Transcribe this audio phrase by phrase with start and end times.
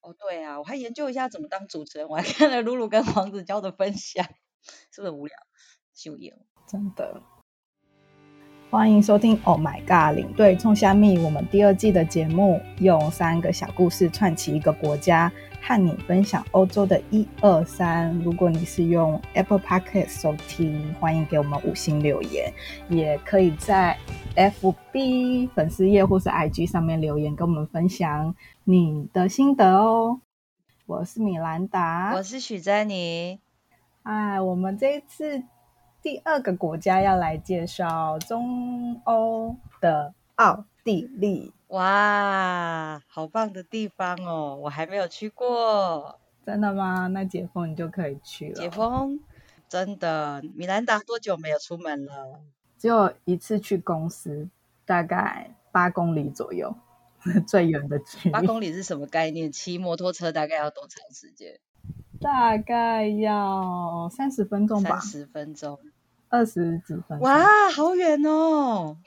[0.00, 4.24] 哦，对啊，我还研究一下怎么当主持人，我还看了露露跟黄子佼的分享，
[4.92, 5.36] 是不是无聊？
[5.94, 6.36] 秀妍，
[6.68, 7.20] 真的。
[8.70, 15.32] 欢迎收听《Oh My God》领队冲虾米，我们第二季的节目，用三个小故事串起一个国家，
[15.62, 18.14] 和你分享欧洲的一二三。
[18.18, 22.52] 如果你是用 Apple Podcast 收听，欢迎给我们五星留言，
[22.90, 23.98] 也可以在
[24.36, 28.34] FB 粉丝页或是 IG 上面留言，跟我们分享
[28.70, 30.20] 你的心得哦。
[30.84, 33.40] 我是米兰达，我是许珍妮。
[34.02, 35.42] 哎，我们这一次。
[36.02, 44.54] 第二个国家要来介绍中欧的奥地利，哇，好棒的地方哦！
[44.56, 47.06] 我还没有去过，真的吗？
[47.06, 48.54] 那解封你就可以去了。
[48.54, 49.18] 解封，
[49.66, 50.42] 真的。
[50.54, 52.42] 米兰达多久没有出门了？
[52.76, 54.50] 只有一次去公司，
[54.84, 56.76] 大概八公里左右，
[57.46, 58.30] 最远的距离。
[58.30, 59.52] 八公里是什么概念？
[59.52, 61.60] 骑摩托车大概要多长时间？
[62.20, 64.98] 大概要三十分钟吧。
[64.98, 65.78] 三十分钟。
[66.30, 68.98] 二十几分钟，哇，好远哦！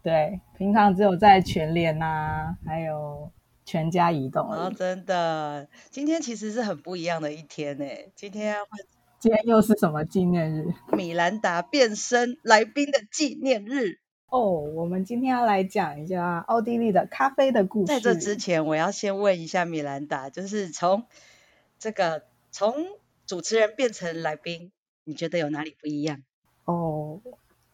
[0.00, 3.32] 对，平常只有在全联啊，还有
[3.64, 7.84] 全家移动哦，真的，今天其实是很不一样的一天呢。
[8.14, 8.86] 今天会，
[9.18, 10.72] 今天又是什么纪念日？
[10.92, 13.98] 米兰达变身来宾的纪念日
[14.28, 14.40] 哦。
[14.60, 17.86] 我们今天要来讲一下奥地利的咖啡的故事。
[17.86, 21.04] 在这之前，我要先问一下米兰达，就是从
[21.78, 22.74] 这个从
[23.26, 24.72] 主持人变成来宾，
[25.04, 26.22] 你觉得有哪里不一样？
[26.64, 27.20] 哦，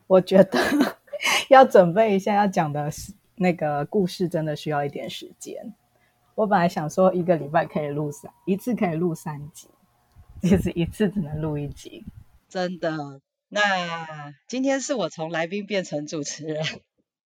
[0.06, 0.60] 我觉得
[1.50, 2.90] 要准备一下要讲的
[3.36, 5.74] 那个故事，真的需要一点时间。
[6.34, 9.68] 我本来想说一个礼拜可以录三，一次可以录三集，
[10.42, 12.04] 其实一次只能录一集。
[12.48, 13.20] 真的？
[13.54, 16.64] 那今天是我从来宾变成主持人，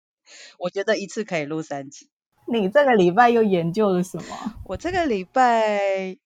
[0.59, 2.11] 我觉得一次可以录三集。
[2.47, 4.55] 你这个礼拜又研究了什么？
[4.67, 6.19] 我这个礼拜。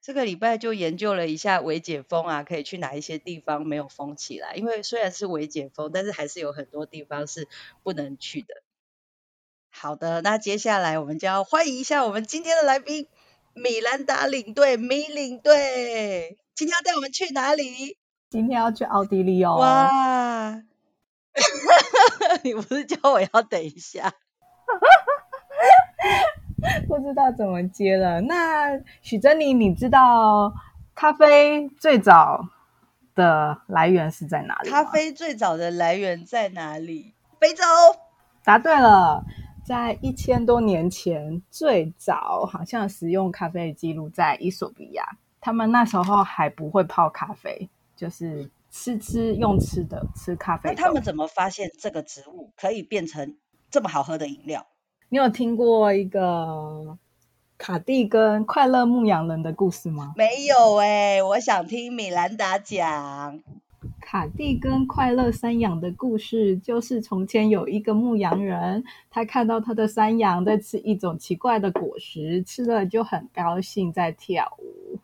[0.00, 4.54] 这个礼拜就研究了一下微解封啊，可以去哪一些地方没有封起来？
[4.54, 7.46] 因为虽然是微解封，但是还是有很多地方是
[7.82, 8.46] 不能去的。
[9.70, 13.06] 好的，那接下来我们就要欢迎一下我们今天的来宾
[13.52, 17.97] 米兰达领队，米领队，今天要带我们去哪里？
[18.30, 19.56] 今天要去奥地利哦。
[19.56, 20.52] 哇！
[22.44, 24.12] 你不是叫我要等一下？
[26.86, 28.20] 不知道怎么接了。
[28.20, 30.52] 那许珍妮，你知道
[30.94, 32.46] 咖啡最早
[33.14, 34.68] 的来源是在哪里？
[34.68, 37.14] 咖啡最早的来源在哪里？
[37.40, 37.64] 非洲。
[38.44, 39.24] 答对了，
[39.64, 45.16] 在一千多年前，最早好像使用咖啡的记录在伊索比亚。
[45.40, 50.70] 他们那时候还不会泡咖啡，就是吃吃用吃的吃咖啡。
[50.70, 53.36] 那他们怎么发现这个植物可以变成
[53.70, 54.64] 这么好喝的饮料？
[55.08, 56.96] 你有听过一个
[57.58, 60.12] 卡蒂跟快乐牧羊人的故事吗？
[60.16, 63.42] 没有哎、欸，我想听米兰达讲
[64.00, 66.56] 卡蒂跟快乐山羊的故事。
[66.58, 74.98] 就是从前有一个牧羊人，他看到他的山羊在吃一种奇怪的果实，吃了就很高兴，在跳舞。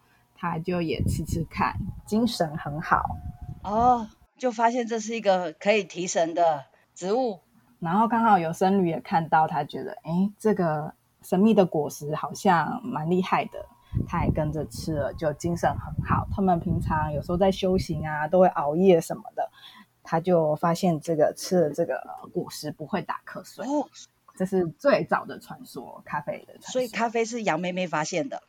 [0.44, 1.74] 他就也吃吃看，
[2.04, 3.16] 精神很好
[3.62, 4.06] 哦，
[4.36, 7.40] 就发现这是一个可以提神的植物。
[7.80, 13.66] 然后刚好有僧侣也看到，他觉得，哎，这个神秘的果实好像蛮厉害的，
[14.06, 16.28] 他也跟着吃了，就精神很好。
[16.30, 19.50] 他们平常有时候在修行啊，都会熬夜什么的。
[20.02, 21.98] 他就发现这个吃了这个
[22.34, 23.66] 果实不会打瞌睡。
[23.66, 23.88] 哦，
[24.36, 26.72] 这是最早的传说，咖啡的传说。
[26.72, 28.42] 所以咖啡是杨妹妹发现的。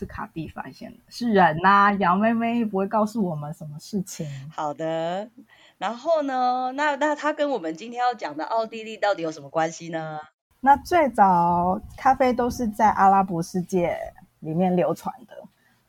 [0.00, 4.26] 嗯，是卡蒂发现的，是人呐、啊，羊妹妹不会告诉我们什么事情。
[4.50, 5.28] 好的。
[5.76, 6.72] 然后呢？
[6.74, 10.20] 那那它跟我们今天要讲的奥地利到底有什么关系呢？
[10.60, 13.96] 那最早咖啡都是在阿拉伯世界
[14.40, 15.34] 里面流传的，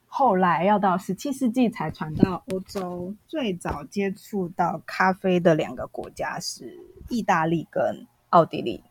[0.05, 3.13] 后来要到十七世纪才传到欧洲。
[3.27, 6.77] 最早接触到咖啡的两个国家是
[7.09, 8.83] 意大利跟奥地利。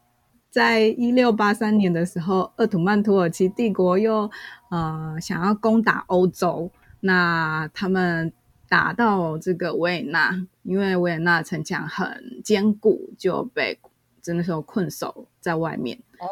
[0.50, 4.30] 在一六八三年的时候，鄂图曼土耳其帝国又
[4.70, 6.70] 呃想要攻打欧洲，
[7.00, 8.32] 那他们。
[8.70, 13.76] 打到这个维也纳，因为维也纳城墙很坚固，就被
[14.22, 15.98] 真的时候困守在外面。
[16.20, 16.28] 哦，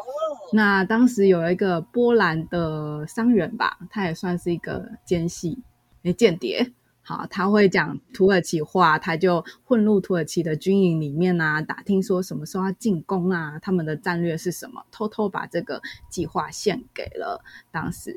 [0.53, 5.61] 那当时有一个波兰的商人吧，他也算是一个奸细，
[6.03, 6.71] 诶，间谍。
[7.09, 18.15] 好，他会讲土耳其话，他就混入土耳其的军营里面啊，打听说什么时候要进攻啊，他们的战略是什么，偷偷把这个计划献给了当时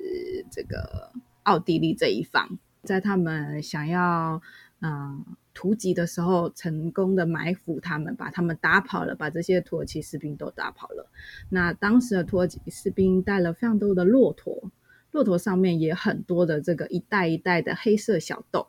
[0.50, 1.10] 这个
[1.44, 2.58] 奥地利这一方。
[2.82, 4.42] 在他们想要
[4.80, 5.24] 嗯
[5.54, 11.10] 突击的时候成功的埋伏他们，把他们打跑了，把这些土耳其士兵都打跑了。
[11.48, 14.70] 那当时的土耳其士兵带了非常多的骆驼，
[15.12, 18.66] 骆驼上面也很多的这个一袋一袋的黑色小豆。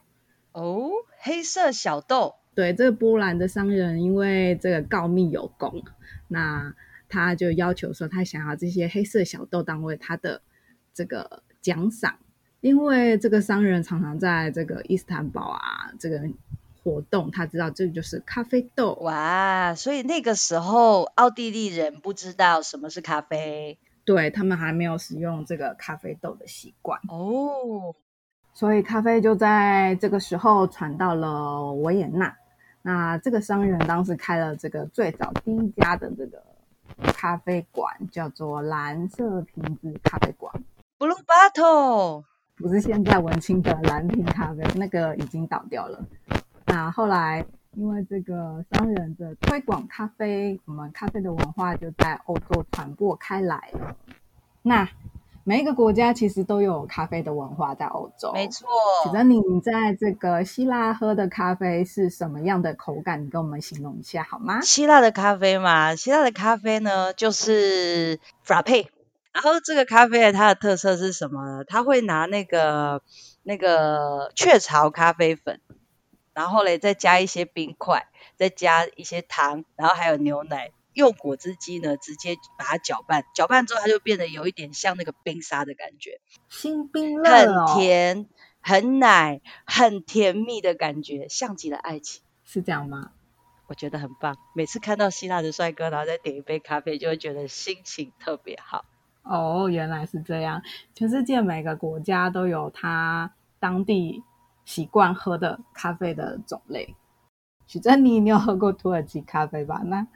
[0.53, 2.35] 哦，黑色小豆。
[2.55, 5.83] 对，这个波兰的商人因为这个告密有功，
[6.27, 6.73] 那
[7.09, 10.41] 他就要求说他想要这些黑色小豆当为他的
[10.93, 12.17] 这个奖赏，
[12.61, 16.21] 因为这个商人常常在这个伊斯坦堡啊这个。
[16.85, 27.95] 活动，他知道这个就是咖啡豆哇，所以那个时候奥地利人不知道什么是咖啡，对，他们还没有使用这个咖啡豆的习惯哦，
[28.53, 32.35] 所以咖啡就在这个时候传到了维也纳。
[32.81, 36.43] 那这个商人当时开了这个最早第一家的这个
[37.13, 40.53] 咖啡馆，叫做蓝色瓶子咖啡馆
[40.99, 42.23] （Blue Bottle），
[42.57, 46.05] 不是现在文青的蓝瓶咖啡，那个已经倒掉了。
[46.65, 53.95] 那后来，因为这个商人的推广咖啡，我们咖啡的文化就在欧洲传播开来了。
[54.61, 54.87] 那
[55.43, 58.67] 每一个国家其实都有咖啡的文化在欧洲，没错。
[59.03, 63.23] 请问你在这个希腊喝的咖啡是什么样的口感？
[63.23, 64.61] 你跟我们形容一下好吗？
[64.61, 68.87] 希腊的咖啡嘛，希腊的咖啡呢就是 frappe，
[69.31, 71.63] 然后这个咖啡它的特色是什么呢？
[71.65, 73.01] 它会拿那个
[73.43, 75.59] 那个雀巢咖啡粉。
[76.35, 78.07] 然后嘞，再加一些冰块，
[78.37, 88.29] 再加一些糖，然后还有牛奶，用果汁机呢直接把它搅拌，搅拌之后它就变得有一点像那个冰沙的感觉，新冰乐、哦、很甜，
[88.61, 93.11] 很奶，很甜蜜的感觉，像极了爱情，是这样吗？
[93.67, 98.85] 我觉得很棒，每次看到希腊的帅哥，然后再点一杯咖啡，就会觉得心情特别好。
[99.23, 100.61] 哦，原来是这样，
[100.93, 104.23] 全世界每个国家都有它当地。
[104.65, 106.95] 习惯喝的咖啡的种类，
[107.67, 109.81] 许珍妮，你有喝过土耳其咖啡吧？
[109.83, 110.07] 那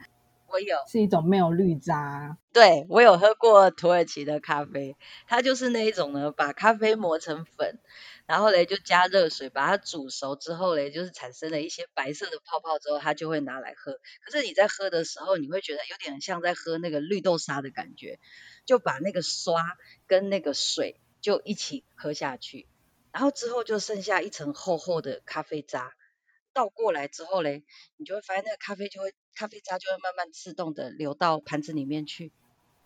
[0.48, 2.38] 我有，是一种没有绿渣。
[2.52, 4.96] 对，我有喝过土耳其的咖啡，
[5.26, 7.78] 它就是那一种呢，把咖啡磨成粉，
[8.26, 13.92] 然后嘞就加热水把它煮熟之后嘞，就是产生了一些白色的泡泡之后，它就会拿来喝。
[14.24, 18.18] 可是你在喝的时候，你会觉得有点像在喝那个绿豆沙的感觉，
[18.64, 22.66] 就把那个刷跟那个水就一起喝下去。
[23.12, 25.94] 然后之后就剩下一层厚厚的咖啡渣，
[26.52, 27.64] 倒过来之后嘞，
[27.96, 32.32] 你就会发现那个咖啡就会，咖啡渣就会慢慢自动的流到盘子里面去，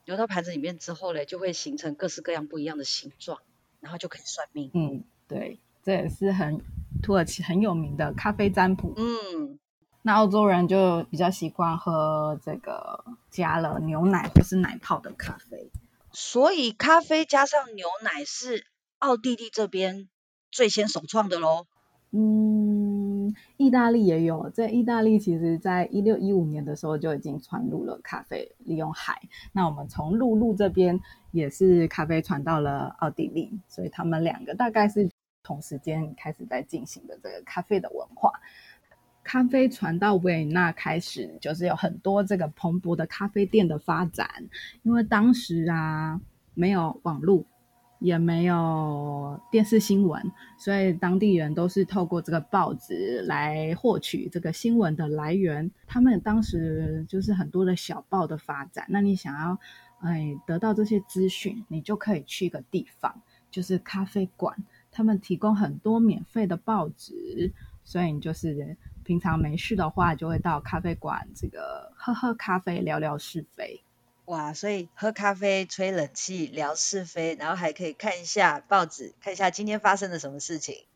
[0.04, 3.38] 流到盘子里面之后嘞，就会形成各式各样不一样的形状，
[3.80, 4.70] 然后就可以算命。
[4.74, 6.60] 嗯，对，这也是很
[7.02, 8.92] 土耳其很有名的咖啡占卜。
[8.98, 9.58] 嗯，
[10.02, 15.70] 那澳洲人就比较习惯喝这个加了牛奶或是奶泡的咖啡，
[16.12, 18.66] 所以咖啡加上牛奶是
[18.98, 20.06] 奥地利这边
[20.50, 21.64] 最先首创的喽，
[22.10, 22.61] 嗯，
[23.62, 29.20] 意大利也有，在意大利其实，在一六一五年的时候就已经传入了咖啡，利用海。
[29.52, 30.98] 那我们从陆路这边
[31.30, 35.08] 也是咖啡传到了奥地利，所以他们两个大概是
[35.42, 38.32] 同时间开始在进行的这个咖啡的文化。
[39.22, 44.28] 咖啡传到维也纳开始，就是有很多这个蓬勃的咖啡店的发展，
[44.82, 46.20] 因为当时啊
[46.54, 47.44] 没有网络。
[48.02, 50.20] 也没有电视新闻，
[50.58, 55.70] 所以当地人都是透过这个报纸来获取这个新闻的来源。
[55.86, 58.84] 他们当时就是很多的小报的发展。
[58.88, 59.58] 那你想要
[60.00, 63.14] 哎得到这些资讯，你就可以去一个地方，
[63.50, 64.56] 就是咖啡馆。
[64.90, 67.52] 他们提供很多免费的报纸，
[67.84, 73.82] 所以你就是平常没事的话，就会到咖啡馆这个喝喝咖啡，聊聊是非。
[74.32, 80.86] 哇，所以喝咖啡、吹冷气、聊是非，然后还可以看一下报纸，看一下今天发生了什么事情。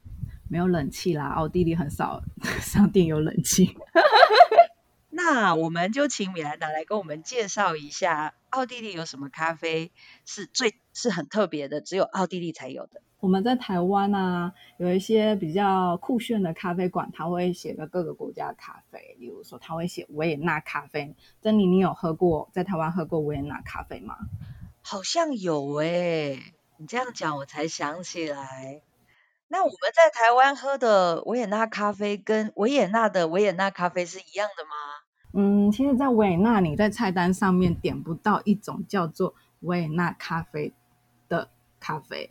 [0.49, 2.23] 没有冷气啦，奥地利很少
[2.63, 3.77] 商店有冷气。
[5.11, 9.93] 那我们就请米兰达来跟我们介绍一下，奥地利有什么咖啡
[10.25, 13.03] 是最是很特别的，只有奥地利才有的。
[13.27, 21.13] 我们在台湾啊，有一些比较酷炫的咖啡馆，他会写个各个国家的咖啡，例如说他会写维也纳咖啡。
[21.43, 24.17] 珍妮，你有喝过在台湾喝过维也纳咖啡吗？
[24.81, 28.83] 好像有诶、欸，你这样讲我才想起来。
[29.49, 34.71] 那我们在台湾喝的维也纳咖啡跟维也纳的维也纳咖啡是一样的吗？
[35.33, 40.73] 嗯，其实，在维也纳你在菜单上面点不到一种叫做维也纳咖啡
[41.29, 41.49] 的。
[41.87, 42.29] 咖啡，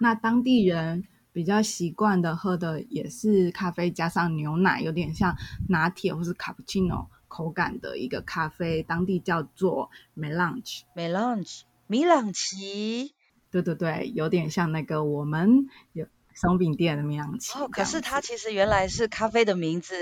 [0.00, 5.34] 那当地人比较习惯的喝的也是咖啡加上牛奶，有点像
[5.70, 13.14] 拿铁或是卡布奇诺口感的一个咖啡，当地叫做 Melange，Melange，米朗奇，
[13.50, 17.58] 对对对，有点像那个我们有松饼店的米朗奇。
[17.58, 19.94] 哦，可是它其实原来是咖啡的名字。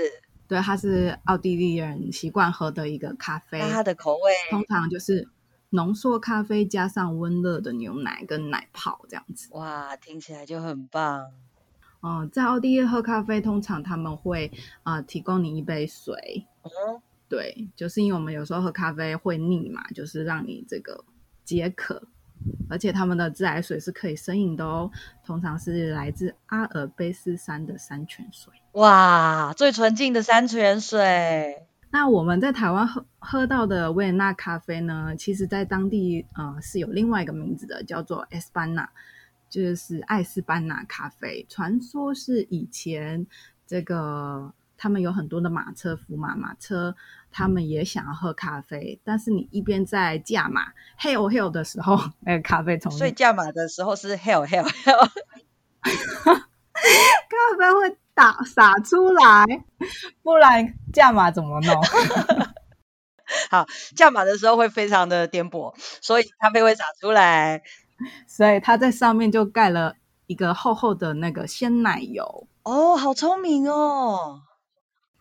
[0.49, 3.57] 对，它是奥地利人习惯喝的一个咖啡。
[3.57, 5.29] 那它的口味通常就是
[5.75, 9.49] 浓缩咖啡加上温热的牛奶跟奶泡这样子。
[9.51, 11.31] 哇，听起来就很棒。
[11.99, 14.51] 哦、呃，在奥地利喝咖啡，通常他们会
[14.83, 16.47] 啊、呃、提供你一杯水。
[16.63, 21.03] 嗯，对，就是因为我们有时候喝咖啡会腻嘛，就是让你这个
[21.43, 22.01] 解渴。
[22.69, 24.91] 而且他们的自来水是可以生饮的哦，
[25.25, 28.53] 通常是来自阿尔卑斯山的山泉水。
[28.73, 31.65] 哇，最纯净的山泉水。
[31.95, 38.89] 那我们在台湾喝喝到的维也纳咖啡呢，其实在当地呃是有另外一个名字的，叫做 Espanna，
[39.49, 41.45] 就是艾斯班纳咖啡。
[41.47, 43.25] 传说是以前
[43.65, 44.53] 这个。
[44.77, 46.93] 他们有很多的马车夫马，马车
[47.31, 50.63] 他们也想要喝咖啡，但是你一边在驾马
[50.99, 55.09] hail hail 的时候， 那个咖啡从所以驾马的时候是 hail hail hail，
[55.81, 56.33] 咖
[57.57, 59.45] 啡会打洒出来，
[60.23, 61.81] 不然驾马怎么弄？
[63.51, 67.61] 好，驾马的时候会非常的颠簸，所以咖啡会洒出来，
[68.27, 69.95] 所以他在上面就盖了
[70.25, 72.47] 一个厚厚的那个鲜奶油。
[72.63, 74.41] 哦，好聪明哦。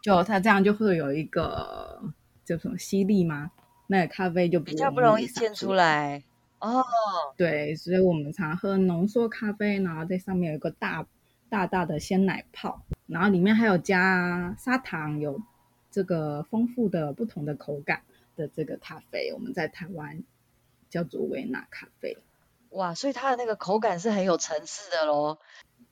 [0.03, 2.03] 就它这样就会有一个
[2.45, 3.51] 叫什么吸力吗？
[3.87, 6.23] 那个咖啡就比较不容易溅出来
[6.59, 6.85] 哦。
[7.39, 11.07] 对，所以我们常喝浓缩咖啡，然后在上面有一个大
[11.55, 15.41] 大大的鲜奶泡，然后里面还有加砂糖，有
[15.89, 18.03] 这个丰富的不同的口感
[18.35, 20.25] 的这个咖啡，我们在台湾
[20.91, 22.19] 叫做维纳咖啡。
[22.71, 25.39] 哇，所以它的那个口感是很有层次的咯。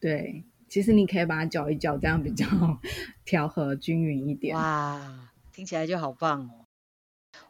[0.00, 0.42] 对。
[0.68, 2.46] 其实你可以把它搅一搅，这样比较
[3.24, 4.56] 调和均匀一点。
[4.56, 6.61] 哇，听起来就好棒哦！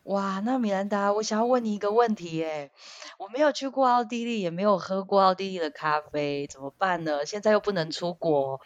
[0.04, 2.70] 哇，那米兰达，我想要问你一个问题耶，
[3.18, 7.24] 我没有去过奥地利，也没有喝过奥地利的咖啡，怎么办呢？
[7.24, 8.60] 现在又不能出国，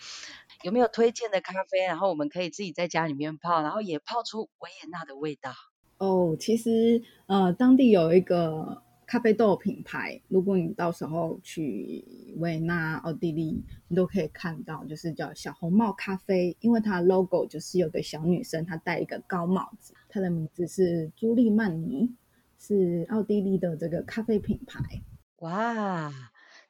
[0.62, 1.80] 有没有推荐的咖啡？
[1.86, 5.52] 然后我们可以自己在家里面泡，然后也泡出维也纳的味道。
[5.98, 8.82] 哦，其实呃，当地有一个。
[9.08, 12.04] 咖啡豆品牌，如果你到时候去
[12.38, 22.14] 维也纳、奥地利，你都可以看到，就是叫小红帽咖啡，因为它的 logo 就是有个小女生，她戴一个高帽子，她的名字是朱莉曼尼，
[22.58, 25.02] 是奥地利的这个咖啡品牌。
[25.38, 26.12] 哇，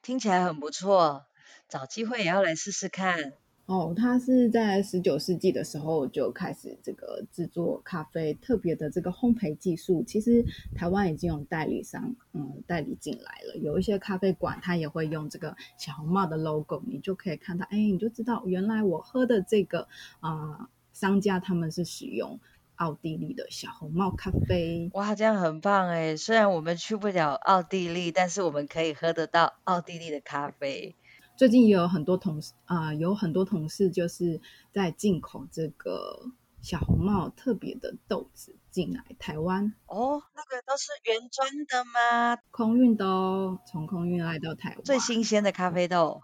[0.03, 1.27] 听起来很不错，
[1.69, 3.35] 找机会也要来试试看。
[3.67, 10.45] 哦，它是在十九世纪的时候就开始这个制作咖啡，特别的这个烘焙技术，其实
[10.77, 13.57] 台湾已经有代理商嗯代理进来了。
[13.57, 19.89] 有一些咖啡馆，它也会用这个小红帽的 logo，你就可以看到，哎，你就知道原来我喝的这个
[20.21, 22.39] 啊、呃、商家他们是使用
[22.77, 24.91] 奥地利的小红帽咖啡。
[24.95, 26.17] 哇，这样很棒哎！
[26.17, 30.95] 虽然我们去不了奥地利，但是我们可以喝得到奥地利的咖啡。
[31.37, 34.41] 最近也有很多同事啊、呃，有很多同事就是
[34.73, 36.31] 在进口这个
[36.63, 39.75] 小红帽特别的豆子进来台湾。
[39.87, 42.39] 哦，那个都是原装的吗？
[42.51, 44.83] 空运的哦，从空运来到台湾。
[44.83, 46.23] 最新鲜的咖啡豆。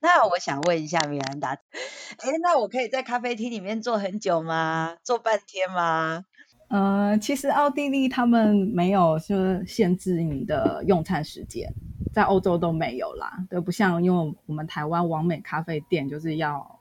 [0.00, 4.96] 那我想问一下米兰达，哎，那我可以在咖啡厅里面坐很久吗？
[5.02, 6.24] 坐半天吗？
[6.68, 11.72] 呃，其实奥地利他们没有说限制你的用餐时间。
[12.12, 16.80] 在欧洲都没有啦，都不像因为我们台湾完美咖啡店就是要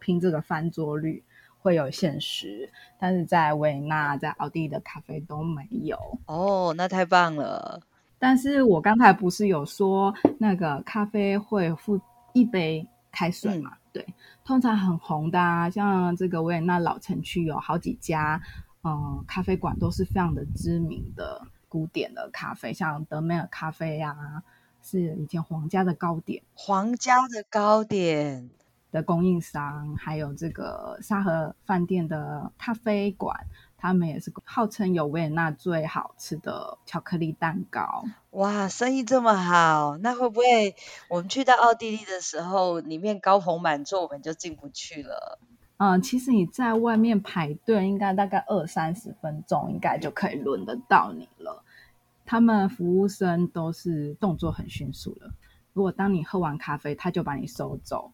[0.00, 1.22] 拼这个翻桌率，
[1.60, 5.96] 会有限时，但是在维也纳、在奥地利的咖啡都没有。
[6.26, 7.80] 哦，那太棒了！
[8.18, 12.00] 但是我刚才不是有说那个咖啡会附
[12.32, 13.72] 一杯开水嘛？
[13.72, 18.40] 嗯、对，通常很红的啊，像这个维也纳老城区有好几家，
[18.84, 24.42] 嗯，咖啡馆都是非常的知名的古典的咖啡，像德美尔咖啡呀、啊。
[24.84, 28.50] 是以前皇家的糕点，皇家的糕点
[28.90, 33.46] 的供应商，还有这个沙河饭店的咖啡馆，
[33.82, 38.04] 他们也是号称有维也纳最好吃的巧克力蛋糕。
[38.30, 40.76] 哇，生意这么好，那会不会
[41.08, 45.40] 我们去到奥地利的时候，里面高朋满座，我们就进不去了？
[45.78, 51.64] 嗯，其实你在外面排队，应该大概二三十分钟，应该就可以轮得到你了。
[52.24, 55.32] 他们服务生都是动作很迅速的。
[55.72, 58.12] 如果当你喝完咖啡，他就把你收走。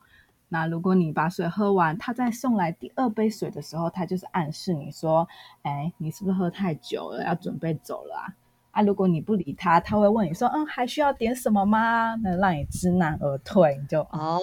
[0.48, 5.28] 那如果你把水喝完，他再送来第二杯水的时候，他就是暗示你说
[5.62, 8.34] ：“哎，你是不是喝太久了，要准备走了啊？”
[8.70, 14.38] 啊，如果你不理他，他会问你说：“嗯，还需要点什么吗？”那让你知难而退，你就哦，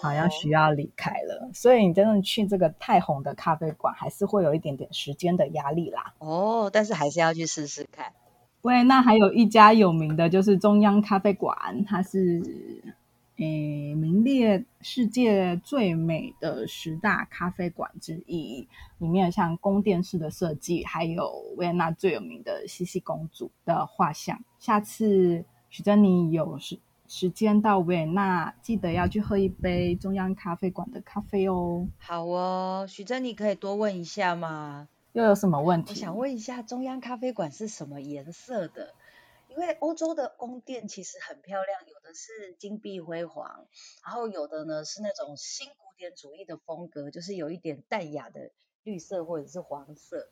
[0.00, 1.50] 好像需要离开了。
[1.52, 6.14] 所以你真的去这个太红的咖啡馆，还是会有一点点时间的压力啦。
[6.18, 8.12] 哦，但是还是要去试试看。
[8.62, 12.40] 喂，那还有一家有名的就是中央咖啡馆，它是
[13.36, 24.40] 诶，名列世界最美的十大咖啡馆之一，里面像宫殿式的设计，还有维也纳最有名的茜茜公主的画像。
[24.60, 31.88] 下次许珍妮有时时间到维也纳，记得要去喝一杯中央咖啡馆的咖啡哦。
[31.98, 34.88] 好哦，许珍妮可以多问一下吗？
[35.12, 35.90] 又有什么问题？
[35.90, 38.94] 我想问一下，中央咖啡馆是什么颜色的？
[39.56, 43.66] 因为欧洲的宫殿其实很漂亮，有的是金碧辉煌，
[44.04, 48.50] 然后有的呢是那种新古典主义的风格，就是有一点淡雅的
[48.82, 50.28] 绿色或者是黄色。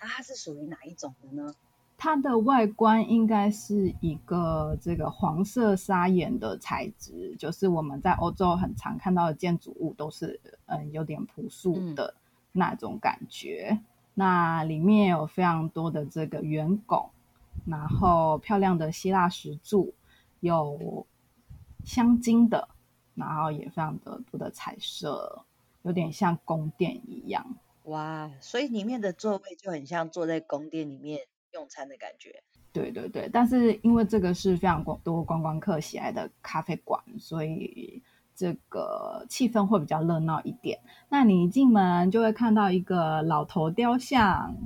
[0.00, 1.54] 那它是属于哪一种的呢？
[1.98, 12.14] 它的外观应该是一个这个黄色砂岩的材质，就是我们在欧洲很常看到的建筑物都是嗯有点朴素的
[12.52, 13.70] 那种感觉。
[13.70, 17.10] 嗯、那里面有非常多的这个圆拱。
[17.64, 19.94] 然后漂亮的希腊石柱，
[20.40, 21.06] 有
[21.84, 22.68] 镶金的，
[23.14, 25.44] 然后也非常的多的彩色，
[25.82, 27.56] 有点像宫殿一样。
[27.84, 31.20] 哇，所以里面的座位就很像坐在宫殿里面
[31.52, 32.42] 用餐的感觉。
[32.72, 38.02] 对对对，但是因为这个是非常多观光客喜爱的咖啡馆，所以
[38.34, 40.80] 这个气氛会比较热闹一点。
[41.08, 44.56] 那你一进门就会看到一个老头雕像。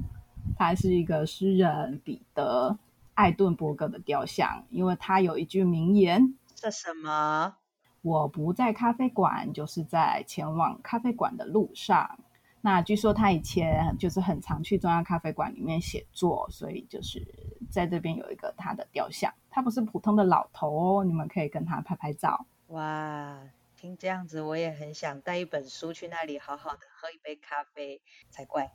[0.56, 2.70] 他是一个诗人彼得·
[3.14, 7.56] 艾顿伯格的雕像，因为他有一句名言：“这什么？
[8.02, 12.18] 我不在咖啡馆，就是在前往咖啡馆的路上。”
[12.62, 17.24] 那据说他以前就是很常去中央咖啡馆里面写作，所以就是
[17.70, 19.32] 在这边有一个他的雕像。
[19.50, 22.44] 他不是普通的老头哦，你们可以跟他拍拍照。
[22.68, 23.40] 哇，
[23.76, 28.72] 听这样子，我也很想带一本书去那里，好好的喝一杯咖啡才怪。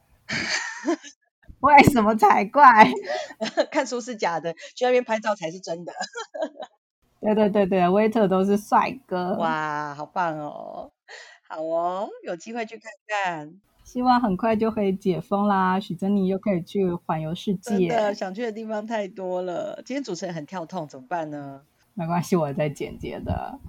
[1.61, 2.91] 为什么才怪？
[3.71, 5.93] 看书是假的，去那边拍照才是真的。
[7.21, 9.35] 对对对对，waiter 都是帅哥。
[9.35, 10.91] 哇，好棒哦！
[11.47, 13.53] 好哦，有机会去看看。
[13.83, 17.77] 希望很快就可以解封啦，许珍妮又可以去环游世界。
[17.77, 19.81] 真的，想去的地方太多了。
[19.85, 21.61] 今天主持人很跳痛，怎么办呢？
[21.93, 23.59] 没关系，我在剪接的。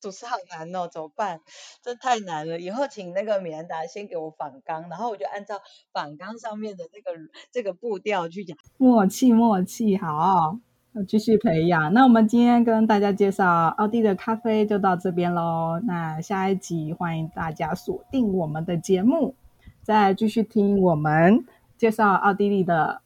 [0.00, 1.40] 主持好难哦，怎么办？
[1.82, 2.58] 这太难了。
[2.58, 5.60] 以后请那个米兰达先给我仿纲，然后我就按照
[5.92, 7.10] 仿纲上面的这个
[7.50, 8.56] 这个步调去讲。
[8.76, 10.58] 默契，默契，好，
[10.92, 11.92] 要继续培养。
[11.92, 15.80] 那我们今天跟大家介绍奥地利的咖啡就到这边喽。
[15.84, 19.34] 那下一集欢迎大家锁定我们的节目，
[19.82, 21.44] 再继续听我们
[21.76, 23.02] 介绍奥地利的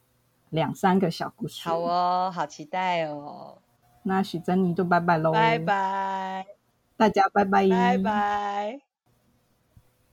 [0.49, 1.67] 两三个小故事。
[1.67, 3.57] 好哦，好期待哦。
[4.03, 6.62] 那许珍妮就拜拜喽，拜拜。
[7.03, 8.92] 大家拜拜，拜拜。